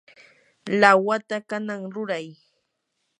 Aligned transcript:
lawata 0.79 1.37
kanan 1.49 1.81
ruray. 1.93 2.27